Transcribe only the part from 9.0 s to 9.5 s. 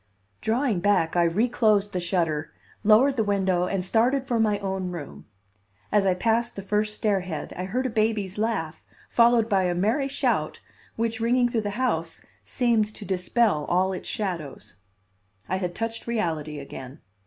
followed